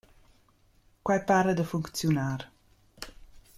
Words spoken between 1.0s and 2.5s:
Quai para da funcziunar.